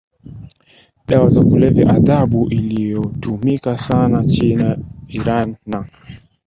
[1.07, 4.77] dawa za kulevya adhabu inayotumika sana China
[5.07, 5.87] Iran na